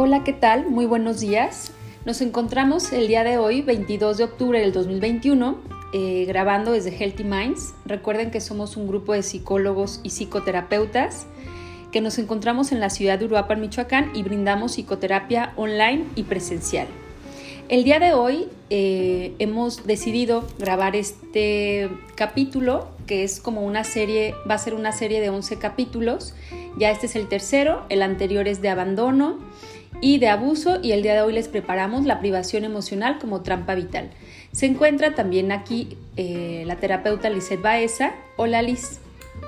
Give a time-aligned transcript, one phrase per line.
[0.00, 0.70] Hola, ¿qué tal?
[0.70, 1.72] Muy buenos días.
[2.04, 5.58] Nos encontramos el día de hoy, 22 de octubre del 2021,
[5.92, 7.74] eh, grabando desde Healthy Minds.
[7.84, 11.26] Recuerden que somos un grupo de psicólogos y psicoterapeutas
[11.90, 16.86] que nos encontramos en la ciudad de Uruapan, Michoacán, y brindamos psicoterapia online y presencial.
[17.68, 24.36] El día de hoy eh, hemos decidido grabar este capítulo, que es como una serie,
[24.48, 26.34] va a ser una serie de 11 capítulos.
[26.78, 29.38] Ya este es el tercero, el anterior es de abandono
[30.00, 33.74] y de abuso y el día de hoy les preparamos la privación emocional como trampa
[33.74, 34.10] vital.
[34.52, 38.12] Se encuentra también aquí eh, la terapeuta Lizeth Baeza.
[38.36, 39.00] Hola Liz.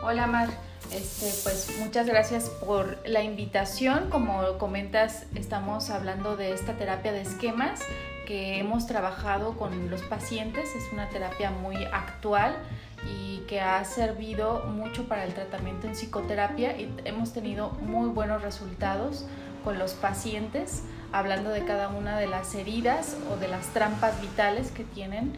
[0.03, 0.49] Hola Mar.
[0.93, 4.11] Este, pues muchas gracias por la invitación.
[4.11, 7.81] Como comentas, estamos hablando de esta terapia de esquemas
[8.27, 10.75] que hemos trabajado con los pacientes.
[10.75, 12.57] Es una terapia muy actual
[13.09, 18.43] y que ha servido mucho para el tratamiento en psicoterapia y hemos tenido muy buenos
[18.43, 19.27] resultados
[19.63, 24.71] con los pacientes, hablando de cada una de las heridas o de las trampas vitales
[24.71, 25.33] que tienen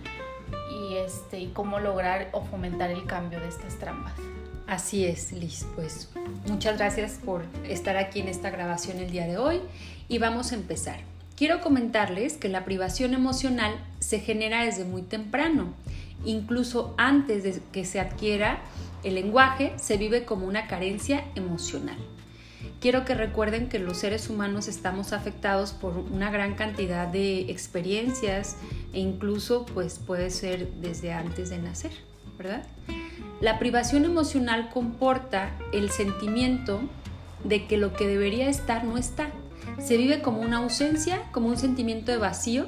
[0.70, 4.14] y, este, y cómo lograr o fomentar el cambio de estas trampas.
[4.66, 5.66] Así es, Liz.
[5.74, 6.08] Pues
[6.46, 9.60] muchas gracias por estar aquí en esta grabación el día de hoy
[10.08, 11.00] y vamos a empezar.
[11.36, 15.74] Quiero comentarles que la privación emocional se genera desde muy temprano.
[16.24, 18.60] Incluso antes de que se adquiera
[19.02, 21.98] el lenguaje, se vive como una carencia emocional.
[22.82, 28.56] Quiero que recuerden que los seres humanos estamos afectados por una gran cantidad de experiencias
[28.92, 31.92] e incluso pues puede ser desde antes de nacer,
[32.36, 32.66] ¿verdad?
[33.40, 36.80] La privación emocional comporta el sentimiento
[37.44, 39.30] de que lo que debería estar no está.
[39.78, 42.66] Se vive como una ausencia, como un sentimiento de vacío.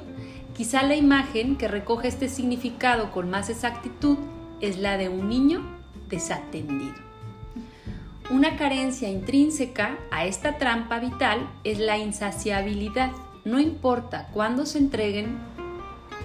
[0.55, 4.17] Quizá la imagen que recoge este significado con más exactitud
[4.61, 5.61] es la de un niño
[6.07, 7.14] desatendido.
[8.31, 13.11] Una carencia intrínseca a esta trampa vital es la insaciabilidad.
[13.43, 15.37] No importa cuándo se entreguen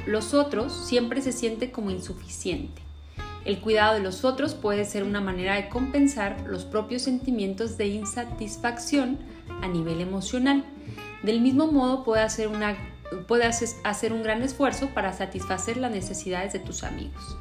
[0.06, 2.80] los otros, siempre se siente como insuficiente.
[3.44, 7.88] El cuidado de los otros puede ser una manera de compensar los propios sentimientos de
[7.88, 9.18] insatisfacción
[9.60, 10.64] a nivel emocional.
[11.22, 12.48] Del mismo modo puede hacer,
[13.84, 17.36] hacer un gran esfuerzo para satisfacer las necesidades de tus amigos.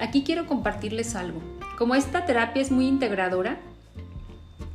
[0.00, 1.40] Aquí quiero compartirles algo.
[1.76, 3.58] Como esta terapia es muy integradora,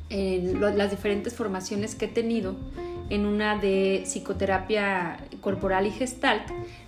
[0.09, 2.55] en las diferentes formaciones que he tenido,
[3.09, 6.43] en una de psicoterapia corporal y gestalt,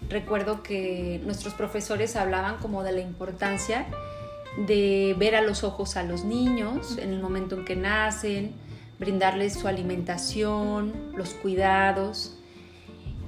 [0.10, 3.86] recuerdo que nuestros profesores hablaban como de la importancia
[4.68, 8.54] de ver a los ojos a los niños en el momento en que nacen,
[9.00, 12.38] brindarles su alimentación, los cuidados,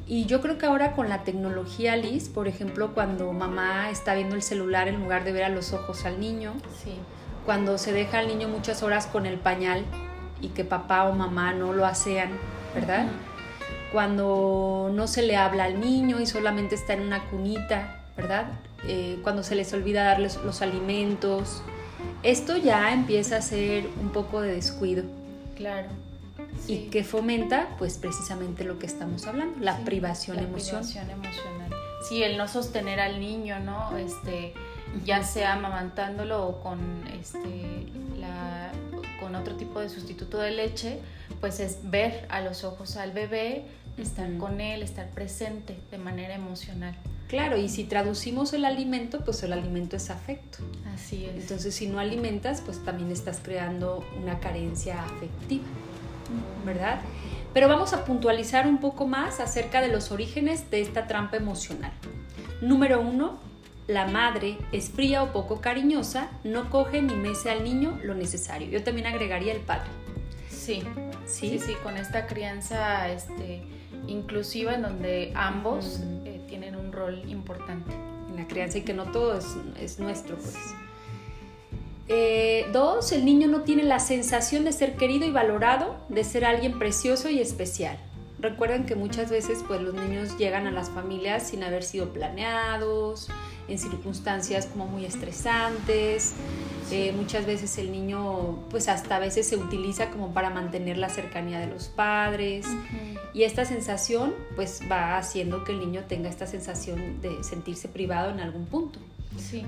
[0.06, 4.36] y yo creo que ahora con la tecnología, Liz, por ejemplo, cuando mamá está viendo
[4.36, 6.54] el celular en lugar de ver a los ojos al niño,
[7.46, 9.86] cuando se deja al niño muchas horas con el pañal
[10.42, 12.32] y que papá o mamá no lo asean,
[12.76, 13.08] ¿verdad?
[13.94, 18.48] Cuando no se le habla al niño y solamente está en una cunita, ¿verdad?
[18.86, 21.62] Eh, cuando se les olvida darles los alimentos.
[22.24, 25.04] Esto ya empieza a ser un poco de descuido.
[25.56, 25.88] Claro
[26.68, 30.84] y que fomenta pues precisamente lo que estamos hablando, la privación la emocional.
[30.84, 31.74] Privación emocional.
[32.08, 33.98] Sí, el no sostener al niño, ¿no?
[33.98, 34.54] Este,
[35.06, 36.80] ya sea amamantándolo o con
[37.20, 37.88] este
[38.20, 38.72] la
[39.20, 41.00] con otro tipo de sustituto de leche,
[41.40, 43.66] pues es ver a los ojos al bebé,
[43.98, 46.96] estar con él, estar presente de manera emocional.
[47.30, 50.60] Claro, y si traducimos el alimento, pues el alimento es afecto.
[50.94, 51.36] Así es.
[51.36, 55.64] Entonces, si no alimentas, pues también estás creando una carencia afectiva.
[56.66, 57.02] ¿Verdad?
[57.54, 61.92] Pero vamos a puntualizar un poco más acerca de los orígenes de esta trampa emocional.
[62.62, 63.38] Número uno,
[63.88, 68.70] la madre es fría o poco cariñosa, no coge ni mece al niño lo necesario.
[68.70, 69.90] Yo también agregaría el padre.
[70.50, 70.82] Sí,
[71.26, 73.64] sí, sí, con esta crianza este,
[74.08, 77.94] inclusiva en donde ambos eh, tienen un rol importante.
[78.30, 79.46] En la crianza y que no todo es,
[79.78, 80.56] es nuestro, pues.
[82.10, 86.46] Eh, dos, el niño no tiene la sensación de ser querido y valorado, de ser
[86.46, 87.98] alguien precioso y especial.
[88.40, 93.30] Recuerden que muchas veces pues, los niños llegan a las familias sin haber sido planeados,
[93.70, 96.34] en circunstancias como muy estresantes.
[96.92, 101.08] Eh, muchas veces el niño pues hasta a veces se utiliza como para mantener la
[101.08, 102.66] cercanía de los padres.
[103.34, 108.30] Y esta sensación pues va haciendo que el niño tenga esta sensación de sentirse privado
[108.30, 109.00] en algún punto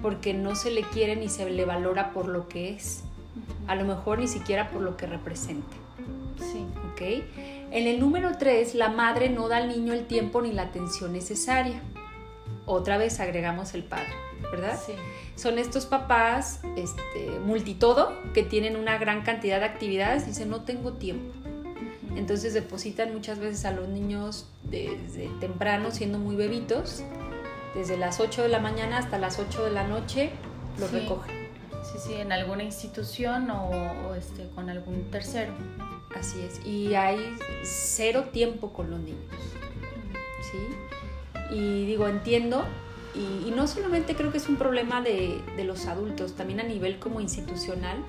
[0.01, 3.03] porque no se le quiere ni se le valora por lo que es,
[3.67, 5.75] a lo mejor ni siquiera por lo que representa.
[6.39, 6.65] Sí.
[6.91, 7.01] ¿Ok?
[7.71, 11.13] En el número 3, la madre no da al niño el tiempo ni la atención
[11.13, 11.81] necesaria.
[12.65, 14.13] Otra vez agregamos el padre,
[14.51, 14.79] ¿verdad?
[14.83, 14.93] Sí.
[15.35, 20.61] Son estos papás este, multitodo que tienen una gran cantidad de actividades y dicen no
[20.61, 21.33] tengo tiempo.
[22.15, 27.03] Entonces depositan muchas veces a los niños desde temprano, siendo muy bebitos,
[27.75, 30.31] desde las 8 de la mañana hasta las 8 de la noche,
[30.79, 31.49] los recogen.
[31.83, 35.53] Sí, sí, en alguna institución o, este, con algún tercero.
[36.15, 37.19] Así es, y hay
[37.63, 39.19] cero tiempo con los niños.
[40.51, 41.55] ¿Sí?
[41.55, 42.63] Y digo, entiendo,
[43.13, 46.97] y, no solamente creo que es un problema de, de los adultos, también a nivel
[46.99, 48.03] como institucional,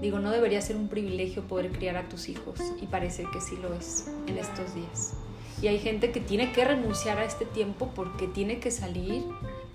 [0.00, 3.56] Digo, no debería ser un privilegio poder criar a tus hijos y parece que sí
[3.56, 5.14] lo es en estos días.
[5.62, 9.24] Y hay gente que tiene que renunciar a este tiempo porque tiene que salir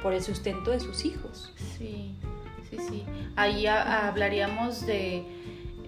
[0.01, 1.51] por el sustento de sus hijos.
[1.77, 2.15] Sí,
[2.69, 3.05] sí, sí.
[3.35, 5.23] Ahí hablaríamos de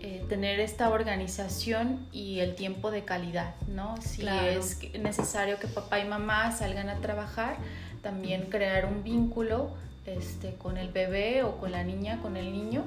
[0.01, 3.95] eh, tener esta organización y el tiempo de calidad, ¿no?
[4.01, 7.57] Si es necesario que papá y mamá salgan a trabajar,
[8.01, 9.71] también crear un vínculo
[10.05, 12.83] este, con el bebé o con la niña, con el niño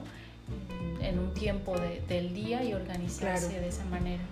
[1.01, 1.77] en un tiempo
[2.09, 4.23] del día y organizarse de esa manera.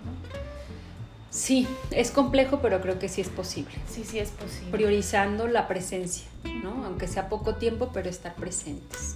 [1.33, 3.73] Sí, es complejo, pero creo que sí es posible.
[3.89, 4.69] Sí, sí es posible.
[4.69, 6.27] Priorizando la presencia,
[6.63, 6.85] ¿no?
[6.85, 9.15] aunque sea poco tiempo, pero estar presentes.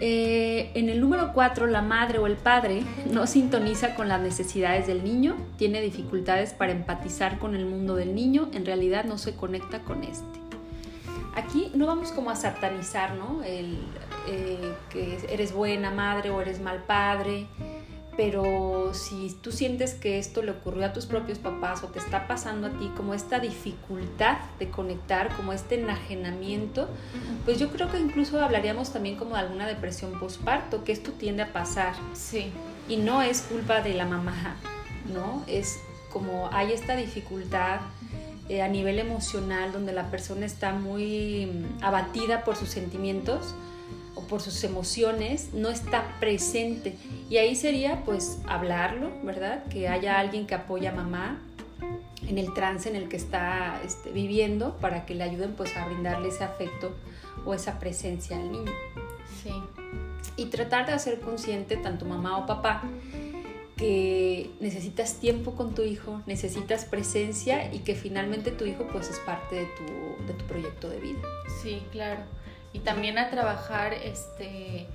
[0.00, 4.86] Eh, en el número 4, la madre o el padre no sintoniza con las necesidades
[4.86, 9.34] del niño, tiene dificultades para empatizar con el mundo del niño, en realidad no se
[9.34, 10.24] conecta con este.
[11.34, 13.42] Aquí no vamos como a satanizar, ¿no?
[13.44, 13.78] El,
[14.28, 17.46] eh, que eres buena madre o eres mal padre,
[18.16, 22.26] pero si tú sientes que esto le ocurrió a tus propios papás o te está
[22.26, 26.88] pasando a ti, como esta dificultad de conectar, como este enajenamiento,
[27.44, 31.42] pues yo creo que incluso hablaríamos también como de alguna depresión postparto, que esto tiende
[31.42, 31.94] a pasar.
[32.14, 32.50] Sí.
[32.88, 34.56] Y no es culpa de la mamá,
[35.12, 35.44] ¿no?
[35.46, 35.78] Es
[36.10, 37.80] como hay esta dificultad
[38.48, 43.54] eh, a nivel emocional donde la persona está muy mm, abatida por sus sentimientos
[44.14, 46.96] o por sus emociones, no está presente.
[47.28, 49.64] Y ahí sería pues hablarlo, ¿verdad?
[49.64, 51.40] Que haya alguien que apoya a mamá
[52.26, 55.86] en el trance en el que está este, viviendo para que le ayuden pues a
[55.86, 56.94] brindarle ese afecto
[57.44, 58.72] o esa presencia al niño.
[59.42, 59.52] Sí.
[60.36, 62.82] Y tratar de hacer consciente tanto mamá o papá
[63.76, 69.18] que necesitas tiempo con tu hijo, necesitas presencia y que finalmente tu hijo pues es
[69.20, 71.20] parte de tu, de tu proyecto de vida.
[71.62, 72.22] Sí, claro.
[72.76, 74.86] Y también a trabajar este,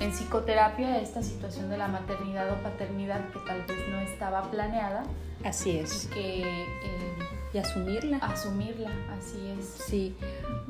[0.00, 5.04] en psicoterapia esta situación de la maternidad o paternidad que tal vez no estaba planeada.
[5.44, 6.06] Así es.
[6.06, 6.40] Y que...
[6.40, 7.16] Eh,
[7.52, 8.16] y asumirla.
[8.18, 9.66] Asumirla, así es.
[9.86, 10.16] Sí,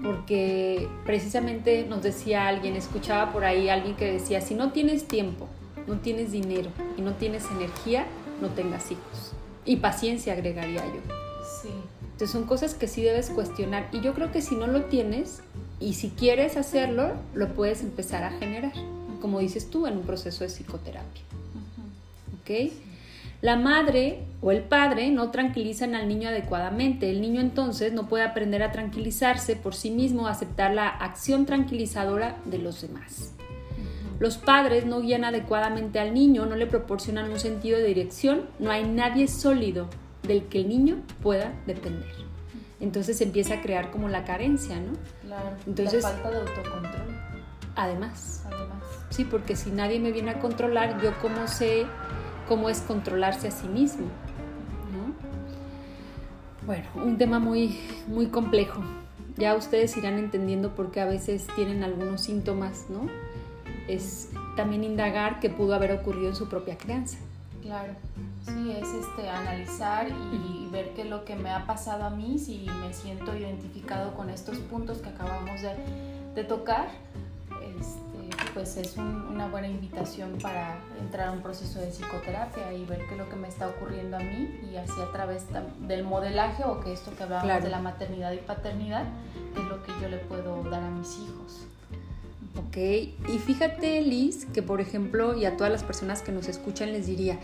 [0.02, 5.46] porque precisamente nos decía alguien, escuchaba por ahí alguien que decía, si no tienes tiempo,
[5.86, 8.06] no tienes dinero y no tienes energía,
[8.40, 9.34] no tengas hijos.
[9.64, 11.00] Y paciencia agregaría yo.
[11.62, 11.70] Sí.
[12.02, 13.88] Entonces son cosas que sí debes cuestionar.
[13.92, 15.42] Y yo creo que si no lo tienes
[15.78, 18.72] y si quieres hacerlo, lo puedes empezar a generar,
[19.20, 21.22] como dices tú, en un proceso de psicoterapia.
[22.40, 22.72] ¿Ok?
[23.42, 27.10] La madre o el padre no tranquilizan al niño adecuadamente.
[27.10, 31.44] El niño entonces no puede aprender a tranquilizarse por sí mismo, a aceptar la acción
[31.44, 33.34] tranquilizadora de los demás.
[34.18, 38.70] Los padres no guían adecuadamente al niño, no le proporcionan un sentido de dirección, no
[38.70, 39.88] hay nadie sólido
[40.22, 42.14] del que el niño pueda depender.
[42.80, 44.92] Entonces empieza a crear como la carencia, ¿no?
[45.40, 45.56] Claro.
[45.66, 47.02] Entonces, la falta de autocontrol.
[47.74, 48.44] Además.
[48.46, 48.82] Además.
[49.10, 51.86] Sí, porque si nadie me viene a controlar, yo cómo sé
[52.48, 54.06] cómo es controlarse a sí mismo,
[54.92, 55.14] ¿no?
[56.66, 58.82] Bueno, un tema muy, muy complejo.
[59.36, 63.08] Ya ustedes irán entendiendo por qué a veces tienen algunos síntomas, ¿no?
[63.88, 67.18] es también indagar qué pudo haber ocurrido en su propia crianza.
[67.62, 67.94] Claro,
[68.46, 72.38] sí, es este, analizar y ver qué es lo que me ha pasado a mí,
[72.38, 76.88] si me siento identificado con estos puntos que acabamos de, tocar,
[77.76, 82.98] este, pues es una buena invitación para entrar a un proceso de psicoterapia y ver
[83.06, 85.44] qué es lo que me está ocurriendo a mí y así a través
[85.80, 89.04] del modelaje o que esto que hablábamos de la maternidad y paternidad,
[89.54, 91.66] qué es lo que yo le puedo dar a mis hijos.
[92.56, 92.76] ¿ok?
[92.76, 97.06] Y fíjate, Liz, que por ejemplo, y a todas las personas que nos escuchan les
[97.06, 97.38] diría,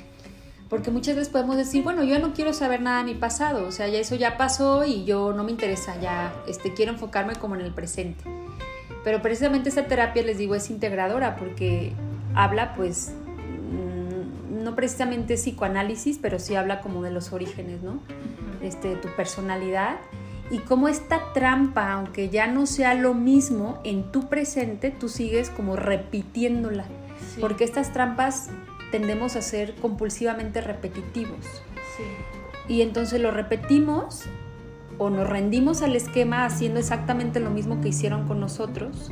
[0.72, 3.72] porque muchas veces podemos decir, bueno, yo no quiero saber nada de mi pasado, o
[3.72, 7.56] sea, ya eso ya pasó y yo no me interesa, ya este, quiero enfocarme como
[7.56, 8.24] en el presente.
[9.04, 11.92] Pero precisamente esta terapia, les digo, es integradora porque
[12.34, 13.12] habla pues
[13.70, 18.00] mm, no precisamente psicoanálisis, pero sí habla como de los orígenes, ¿no?
[18.62, 19.96] Este, de tu personalidad
[20.50, 25.50] y cómo esta trampa, aunque ya no sea lo mismo en tu presente, tú sigues
[25.50, 26.86] como repitiéndola.
[27.40, 28.48] Porque estas trampas
[28.92, 31.62] tendemos a ser compulsivamente repetitivos.
[32.68, 34.22] Y entonces lo repetimos
[34.98, 39.10] o nos rendimos al esquema haciendo exactamente lo mismo que hicieron con nosotros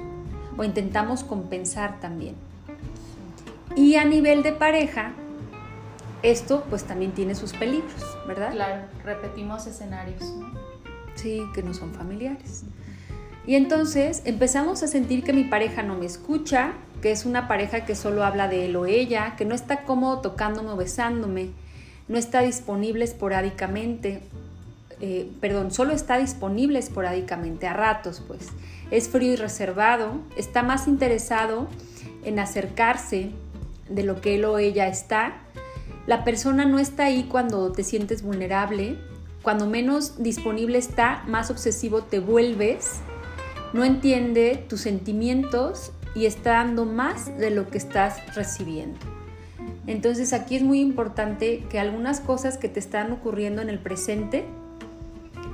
[0.57, 2.37] o intentamos compensar también.
[3.75, 5.13] Y a nivel de pareja,
[6.23, 8.53] esto pues también tiene sus peligros, ¿verdad?
[8.53, 10.23] Claro, repetimos escenarios.
[11.15, 12.65] Sí, que no son familiares.
[13.47, 17.85] Y entonces empezamos a sentir que mi pareja no me escucha, que es una pareja
[17.85, 21.51] que solo habla de él o ella, que no está cómodo tocándome o besándome,
[22.09, 24.23] no está disponible esporádicamente,
[25.01, 28.49] eh, perdón, solo está disponible esporádicamente, a ratos pues.
[28.91, 31.69] Es frío y reservado, está más interesado
[32.25, 33.31] en acercarse
[33.89, 35.35] de lo que él o ella está.
[36.07, 38.99] La persona no está ahí cuando te sientes vulnerable,
[39.43, 43.01] cuando menos disponible está, más obsesivo te vuelves,
[43.73, 48.99] no entiende tus sentimientos y está dando más de lo que estás recibiendo.
[49.87, 54.45] Entonces aquí es muy importante que algunas cosas que te están ocurriendo en el presente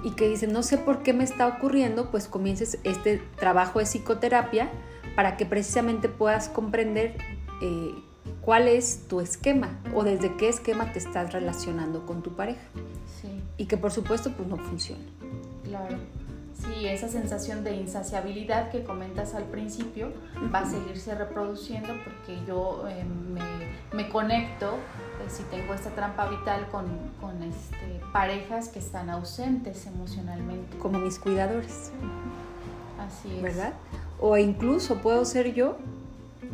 [0.04, 3.86] y que dices, no sé por qué me está ocurriendo, pues comiences este trabajo de
[3.86, 4.70] psicoterapia
[5.14, 7.16] para que precisamente puedas comprender
[7.62, 7.94] eh,
[8.40, 12.62] cuál es tu esquema o desde qué esquema te estás relacionando con tu pareja.
[13.20, 13.40] Sí.
[13.56, 15.04] Y que por supuesto pues no funciona.
[15.64, 15.96] Claro.
[16.58, 20.12] Sí, esa sensación de insaciabilidad que comentas al principio
[20.54, 23.04] va a seguirse reproduciendo porque yo eh,
[23.92, 26.86] me, conecto, eh, si tengo esta trampa vital, con,
[27.20, 30.78] con este, parejas que están ausentes emocionalmente.
[30.78, 31.92] Como mis cuidadores.
[32.98, 33.42] Así es.
[33.42, 33.75] ¿Verdad?
[34.18, 35.76] O incluso puedo ser yo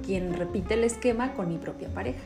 [0.04, 2.22] quien repite el esquema con mi propia pareja.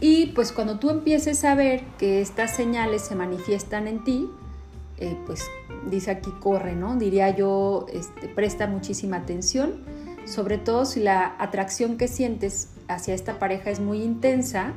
[0.00, 4.28] Y pues cuando tú empieces a ver que estas señales se manifiestan en ti,
[4.98, 5.50] eh, pues
[5.90, 6.96] dice aquí corre, ¿no?
[6.96, 9.84] Diría yo, este, presta muchísima atención,
[10.24, 14.72] sobre todo si la atracción que sientes hacia esta pareja es muy intensa,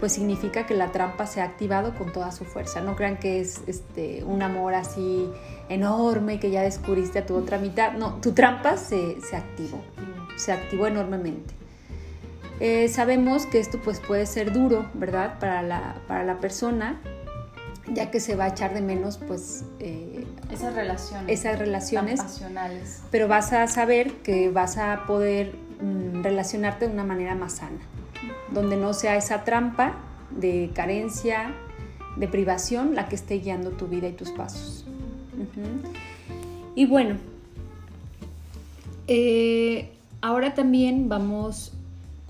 [0.00, 2.80] pues significa que la trampa se ha activado con toda su fuerza.
[2.80, 5.30] No crean que es este, un amor así
[5.68, 7.92] enorme que ya descubriste a tu otra mitad.
[7.94, 9.80] No, tu trampa se, activó,
[10.36, 11.54] se activó enormemente.
[12.60, 15.38] Eh, sabemos que esto pues puede ser duro, ¿verdad?
[15.38, 17.00] Para la, para la persona,
[17.92, 22.22] ya que se va a echar de menos pues eh, esas relaciones esas relaciones.
[22.22, 23.02] pasionales.
[23.10, 27.80] Pero vas a saber que vas a poder mm, relacionarte de una manera más sana
[28.50, 29.96] donde no sea esa trampa
[30.30, 31.54] de carencia
[32.16, 34.86] de privación la que esté guiando tu vida y tus pasos.
[36.74, 37.16] Y bueno
[39.06, 39.90] eh,
[40.22, 41.73] ahora también vamos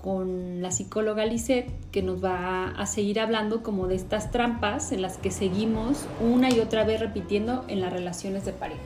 [0.05, 5.01] con la psicóloga Lisette, que nos va a seguir hablando como de estas trampas en
[5.01, 8.83] las que seguimos una y otra vez repitiendo en las relaciones de pareja.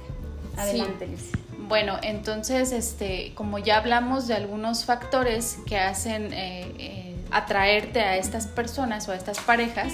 [0.55, 1.31] Adelante, sí.
[1.67, 8.15] Bueno, entonces, este, como ya hablamos de algunos factores que hacen eh, eh, atraerte a
[8.15, 9.91] estas personas o a estas parejas,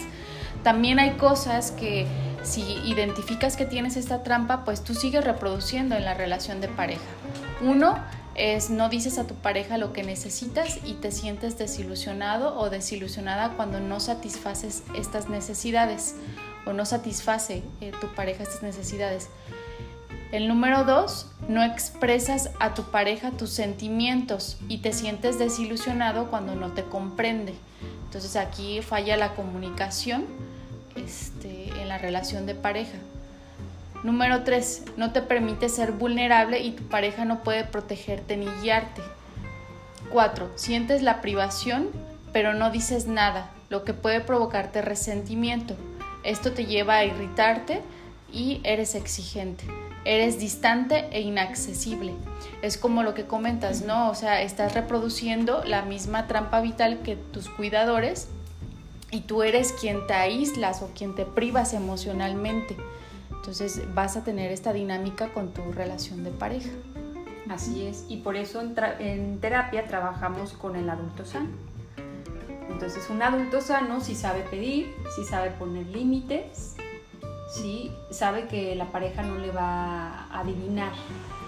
[0.62, 2.06] también hay cosas que
[2.44, 7.02] si identificas que tienes esta trampa, pues tú sigues reproduciendo en la relación de pareja.
[7.62, 7.98] Uno
[8.36, 13.54] es no dices a tu pareja lo que necesitas y te sientes desilusionado o desilusionada
[13.56, 16.16] cuando no satisfaces estas necesidades
[16.66, 19.30] o no satisface eh, tu pareja estas necesidades.
[20.32, 26.56] El número dos, no expresas a tu pareja tus sentimientos y te sientes desilusionado cuando
[26.56, 27.54] no te comprende.
[28.06, 30.26] Entonces aquí falla la comunicación
[30.96, 32.98] este, en la relación de pareja.
[34.06, 34.84] Número 3.
[34.98, 39.02] No te permite ser vulnerable y tu pareja no puede protegerte ni guiarte.
[40.12, 40.52] 4.
[40.56, 41.90] Sientes la privación
[42.36, 45.78] pero no dices nada, lo que puede provocarte resentimiento.
[46.26, 47.82] Esto te lleva a irritarte
[48.30, 49.64] y eres exigente.
[50.04, 52.14] Eres distante e inaccesible.
[52.62, 54.10] Es como lo que comentas, ¿no?
[54.10, 58.28] O sea, estás reproduciendo la misma trampa vital que tus cuidadores
[59.12, 62.76] y tú eres quien te aíslas o quien te privas emocionalmente.
[63.46, 66.72] Entonces vas a tener esta dinámica con tu relación de pareja.
[67.48, 71.50] Así es, y por eso en, terapia trabajamos con el adulto sano.
[72.72, 76.76] Entonces un adulto sano sí sabe pedir, sí sabe poner límites,
[77.54, 80.94] sí sabe que la pareja no le va a adivinar,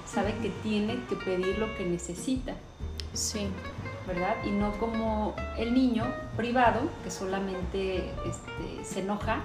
[0.05, 2.53] sabe que tiene que pedir lo que necesita.
[3.13, 3.47] Sí.
[4.05, 4.35] ¿Verdad?
[4.45, 6.05] Y no como el niño
[6.37, 9.41] privado que solamente este, se enoja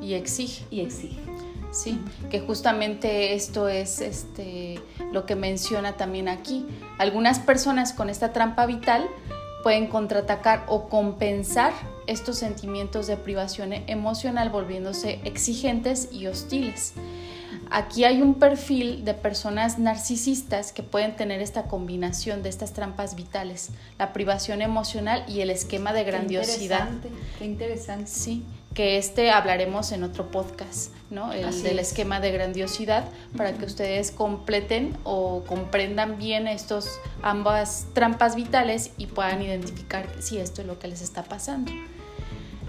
[0.00, 0.64] y exige.
[0.70, 1.33] Y exige.
[1.74, 2.00] Sí,
[2.30, 4.80] que justamente esto es este,
[5.12, 6.64] lo que menciona también aquí.
[6.98, 9.08] Algunas personas con esta trampa vital
[9.64, 11.72] pueden contraatacar o compensar
[12.06, 16.94] estos sentimientos de privación emocional volviéndose exigentes y hostiles.
[17.70, 23.16] Aquí hay un perfil de personas narcisistas que pueden tener esta combinación de estas trampas
[23.16, 26.88] vitales, la privación emocional y el esquema de grandiosidad.
[26.88, 27.38] Qué interesante.
[27.38, 28.10] Qué interesante.
[28.10, 31.32] Sí, que este hablaremos en otro podcast, ¿no?
[31.32, 33.04] El del esquema de grandiosidad,
[33.36, 40.38] para que ustedes completen o comprendan bien estos ambas trampas vitales y puedan identificar si
[40.38, 41.72] esto es lo que les está pasando.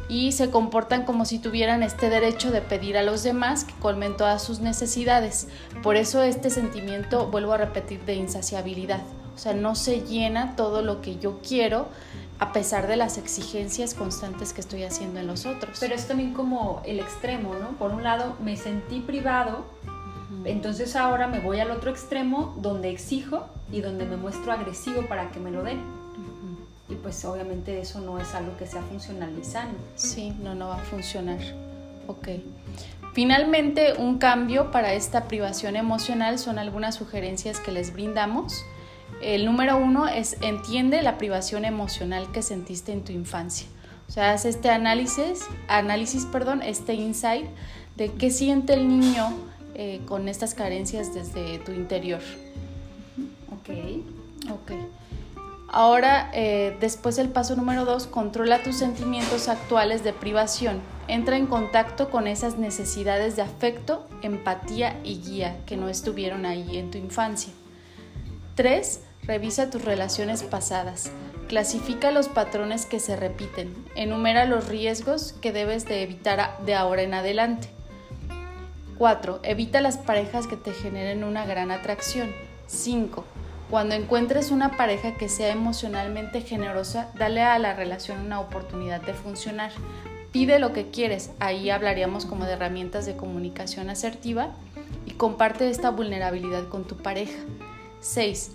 [0.07, 4.15] Y se comportan como si tuvieran este derecho de pedir a los demás que colmen
[4.15, 5.47] todas sus necesidades.
[5.81, 9.01] Por eso este sentimiento, vuelvo a repetir, de insaciabilidad.
[9.33, 11.87] O sea, no se llena todo lo que yo quiero
[12.39, 15.77] a pesar de las exigencias constantes que estoy haciendo en los otros.
[15.79, 17.69] Pero es también como el extremo, ¿no?
[17.77, 19.65] Por un lado, me sentí privado,
[20.43, 25.31] entonces ahora me voy al otro extremo donde exijo y donde me muestro agresivo para
[25.31, 25.79] que me lo den.
[26.87, 29.73] Y pues obviamente eso no es algo que sea funcional ni sano.
[29.95, 31.39] Sí, no, no va a funcionar.
[32.07, 32.27] Ok.
[33.13, 38.63] Finalmente, un cambio para esta privación emocional son algunas sugerencias que les brindamos
[39.21, 43.67] el número uno es entiende la privación emocional que sentiste en tu infancia.
[44.07, 47.45] O sea, haz este análisis, análisis, perdón, este insight
[47.95, 49.29] de qué siente el niño
[49.73, 52.21] eh, con estas carencias desde tu interior.
[53.51, 53.69] Ok.
[54.51, 54.71] Ok.
[55.67, 60.79] Ahora, eh, después el paso número dos, controla tus sentimientos actuales de privación.
[61.07, 66.77] Entra en contacto con esas necesidades de afecto, empatía y guía que no estuvieron ahí
[66.77, 67.51] en tu infancia.
[68.55, 69.01] 3.
[69.23, 71.11] Revisa tus relaciones pasadas.
[71.49, 73.75] Clasifica los patrones que se repiten.
[73.95, 77.67] Enumera los riesgos que debes de evitar de ahora en adelante.
[78.97, 79.41] 4.
[79.43, 82.33] Evita las parejas que te generen una gran atracción.
[82.67, 83.25] 5.
[83.69, 89.13] Cuando encuentres una pareja que sea emocionalmente generosa, dale a la relación una oportunidad de
[89.13, 89.71] funcionar.
[90.31, 94.51] Pide lo que quieres, ahí hablaríamos como de herramientas de comunicación asertiva
[95.05, 97.37] y comparte esta vulnerabilidad con tu pareja.
[98.05, 98.51] 6.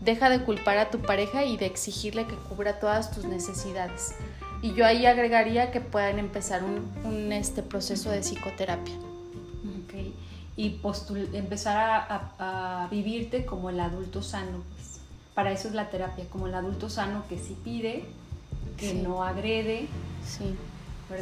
[0.00, 4.14] Deja de culpar a tu pareja y de exigirle que cubra todas tus necesidades.
[4.62, 8.94] Y yo ahí agregaría que puedan empezar un, este proceso de psicoterapia.
[9.84, 10.14] Okay.
[10.56, 10.80] Y
[11.32, 11.78] empezar
[12.38, 14.62] a, vivirte como el adulto sano.
[14.74, 15.00] Pues.
[15.34, 18.04] Para eso es la terapia, como el adulto sano que sí pide,
[18.76, 19.88] que no agrede.
[20.26, 20.54] Sí.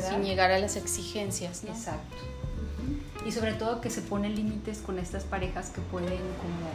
[0.08, 1.64] Sin llegar a las exigencias.
[1.64, 2.16] Exacto.
[3.24, 6.68] Y sobre todo que se ponen límites con estas parejas que pueden como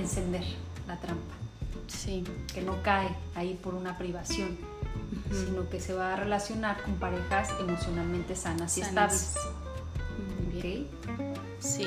[0.00, 0.44] encender
[0.86, 1.34] la trampa.
[1.86, 2.24] Sí.
[2.52, 4.56] Que no cae ahí por una privación,
[5.30, 9.34] sino que se va a relacionar con parejas emocionalmente sanas, y estables.
[11.58, 11.86] Sí.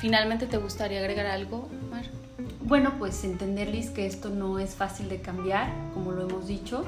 [0.00, 2.06] Finalmente, ¿te gustaría agregar algo, Mar?
[2.62, 6.84] Bueno, pues entenderles que esto no es fácil de cambiar, como lo hemos dicho,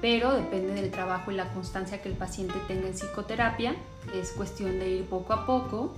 [0.00, 3.74] pero depende del trabajo y la constancia que el paciente tenga en psicoterapia.
[4.14, 5.94] Es cuestión de ir poco a poco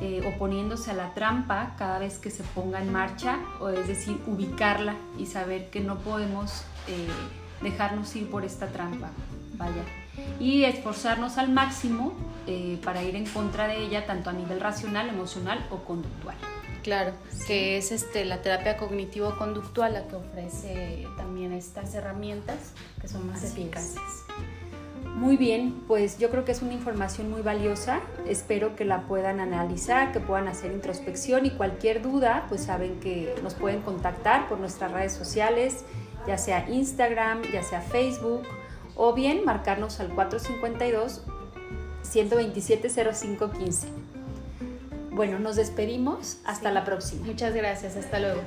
[0.00, 4.20] eh, oponiéndose a la trampa cada vez que se ponga en marcha, o es decir,
[4.26, 7.08] ubicarla y saber que no podemos eh,
[7.62, 9.10] dejarnos ir por esta trampa.
[9.54, 9.82] Vaya.
[10.38, 12.12] Y esforzarnos al máximo
[12.46, 16.36] eh, para ir en contra de ella, tanto a nivel racional, emocional o conductual.
[16.82, 17.12] Claro,
[17.46, 23.42] que es este, la terapia cognitivo-conductual la que ofrece también estas herramientas que son más
[23.42, 23.98] eficaces.
[25.14, 28.00] Muy bien, pues yo creo que es una información muy valiosa.
[28.26, 33.34] Espero que la puedan analizar, que puedan hacer introspección y cualquier duda, pues saben que
[33.42, 35.84] nos pueden contactar por nuestras redes sociales,
[36.26, 38.42] ya sea Instagram, ya sea Facebook,
[38.94, 41.24] o bien marcarnos al 452
[42.02, 43.88] 127 0515.
[45.10, 46.38] Bueno, nos despedimos.
[46.44, 47.24] Hasta la próxima.
[47.26, 47.96] Muchas gracias.
[47.96, 48.42] Hasta luego.